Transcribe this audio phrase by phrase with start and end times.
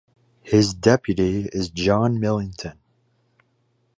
[0.41, 2.75] His deputy is John Millington.